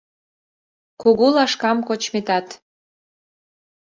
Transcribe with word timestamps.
Кугу 1.01 1.27
лашкам 1.35 1.77
кочметат 1.87 2.47